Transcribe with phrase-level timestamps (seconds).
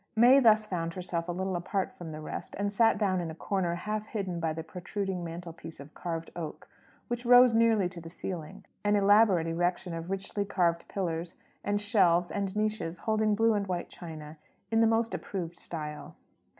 [0.15, 3.35] May thus found herself a little apart from the rest, and sat down in a
[3.35, 6.67] corner half hidden by the protruding mantelpiece of carved oak,
[7.07, 12.31] which rose nearly to the ceiling; an elaborate erection of richly carved pillars, and shelves
[12.31, 14.37] and niches holding blue and white china,
[14.71, 16.15] in the most approved style.